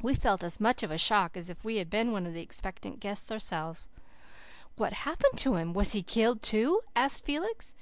[0.00, 2.40] We felt as much of a shock as if we had been one of the
[2.40, 3.88] expectant guests ourselves.
[4.76, 5.72] "What happened to him?
[5.74, 7.74] Was HE killed too?" asked Felix.